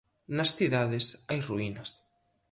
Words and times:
Nas 0.37 0.51
cidades 0.57 1.05
hai 1.29 1.39
ruínas. 1.49 1.89